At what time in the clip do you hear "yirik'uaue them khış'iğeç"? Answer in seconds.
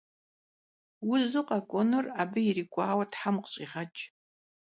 2.45-4.01